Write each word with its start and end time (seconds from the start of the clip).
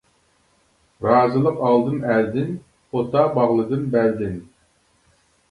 رازىلىق 1.07 1.61
ئالدىم 1.67 1.99
ئەلدىن، 2.13 2.49
پوتا 2.95 3.27
باغلىدىم 3.37 3.87
بەلدىن. 3.99 4.43